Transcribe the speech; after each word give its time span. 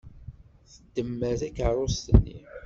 Tdemmer 0.73 1.33
takeṛṛust-nni. 1.41 2.39